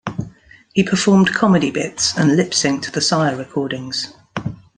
[0.73, 4.11] He performed comedy bits and lip-synced the Sire recordings.